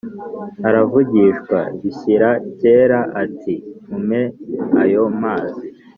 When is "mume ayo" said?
3.87-5.03